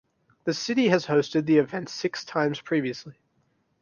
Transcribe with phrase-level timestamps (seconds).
[0.45, 3.19] The city has hosted the event six times previously.